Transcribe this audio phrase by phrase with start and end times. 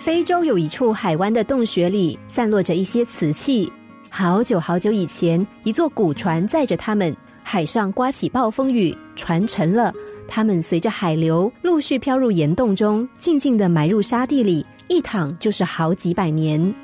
[0.00, 3.70] 非洲有一处海湾的洞穴里，散落着一些瓷器。
[4.08, 9.92] 好久好久以前，一座古船载着他们，海上刮起暴风雨，船沉了。
[10.26, 16.74] 他们随着海流陆续飘入岩洞中，静静地埋入沙地里，一躺就是好几百年。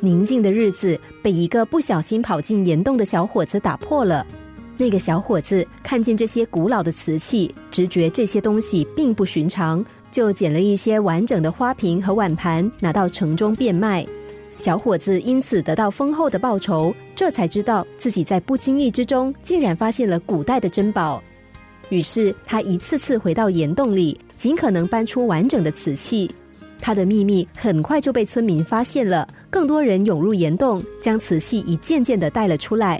[0.00, 4.26] 宁静的日子被一个不小心跑进岩洞的小伙子打破了。
[4.76, 9.84] 那个小伙子看见这些古老的瓷器，直觉这些东西并不寻常。
[10.16, 14.02] 就捡了一些完整的花瓶和碗盘，拿到城中变卖。
[14.56, 21.22] 小伙子因此得到丰厚的报酬，这才知道自己在不经意之中竟然发现了古代的珍宝。
[21.90, 26.30] 于是他一次次回到岩洞里，尽可能搬出完整的瓷器。
[26.80, 32.98] 他的秘密很快就被村民发现了，更多人涌入岩洞，将瓷器一件件的带了出来。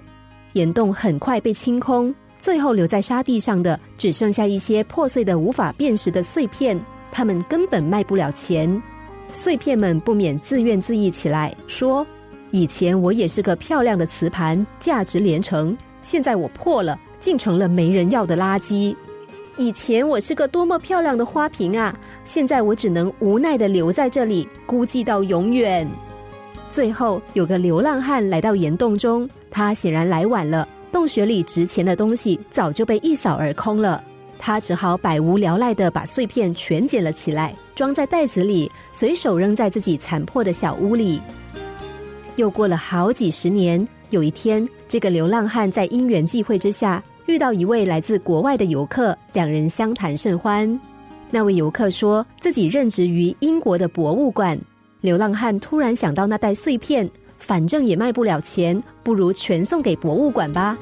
[0.52, 6.78] 岩洞很快被清空，最后留在沙地上的只剩下一些破碎的、无法辨识的碎片。
[7.10, 8.82] 他们根本卖不了钱，
[9.32, 12.06] 碎片们不免自怨自艾起来，说
[12.50, 18.94] ：“以前我也是个漂亮的瓷盘，价值连城，现在我破了，竟成了没人要的垃圾。
[19.56, 25.88] 以前我是个多么漂亮的花瓶啊，现在我只能无奈的留在这里，孤寂到永远。”
[26.68, 34.02] 最后，有个流浪汉来到岩洞中，他显然来晚了，洞穴里值钱的东西早就被一扫而空了。
[34.38, 41.20] 他只好百无聊赖的把碎片全捡了起来，装在袋子里，随手扔在自己残破的小屋里。
[42.36, 50.78] 又过了好几十年，有一天，这个流浪汉在因缘际会之下遇到一位来自国外的游客，两人相谈甚欢。
[51.30, 54.58] 那位游客说自己任职于英国的博物馆。
[55.00, 60.76] 流浪汉突然想到那袋碎片，反正也卖不了钱，不如全送给博物馆吧。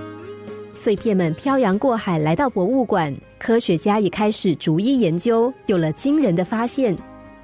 [0.74, 3.14] 碎片们漂洋过海来到博物馆。
[3.38, 6.96] 科学家也开始逐一研究，有了惊人的发现。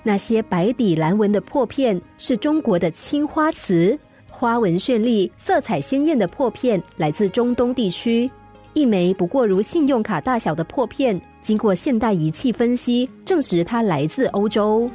[0.03, 3.97] 那些白底蓝纹的破片是中国的青花瓷，
[4.29, 8.29] 花纹绚丽、色彩鲜艳的破片来自中东地区。
[8.73, 14.91] 一枚不过如信用卡大小的破片，经过现代仪器分析，证实它来自欧洲。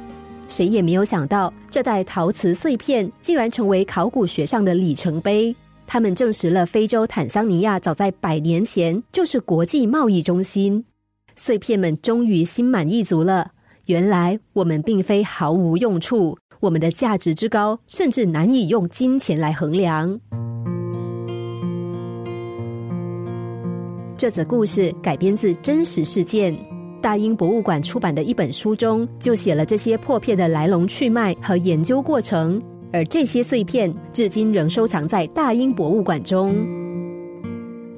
[0.48, 5.54] 谁也没有想到，这袋陶瓷碎片竟然成为考古学上的里程碑。
[5.86, 10.84] 他们证实了非洲坦桑尼亚早在百年前就是国际贸易中心。
[11.36, 13.50] 碎片们终于心满意足了。
[13.84, 20.18] 原来我们并非毫无用处，我们的价值之高，甚至难以用金钱来衡量。
[24.16, 26.56] 这则故事改编自真实事件，
[27.02, 32.60] 大英博物馆出版的一本书中就写了这些破片的来龙去脉和研究过程，
[32.92, 36.54] 而这些碎片至今仍收藏在大英博物馆中。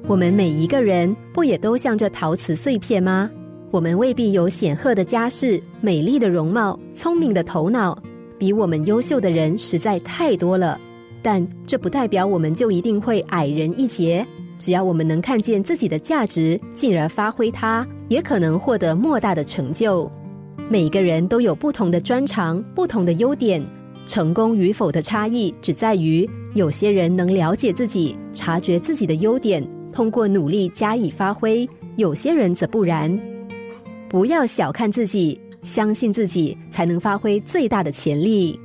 [0.07, 3.29] 我们每一个人不也都像这陶瓷碎片吗？
[3.71, 7.95] 我们未必有显赫的家世、美丽的容貌、聪明的头脑，
[8.37, 10.79] 比我们优秀的人实在太多了。
[11.21, 14.25] 但这不代表我们就一定会矮人一截。
[14.57, 20.11] 只要我们能看见自己的价值，进而发挥它，也可能获得莫大的成就。
[20.67, 23.63] 每个人都有不同的专长、不同的优点，
[24.09, 29.63] 成功与否的差异只在于有些人能了解自己，察觉自己的优点。
[29.91, 33.15] 通过努力加以发挥，有些人则不然。
[34.09, 38.59] 不要小看自己，相信自己，才能发挥最大的潜力。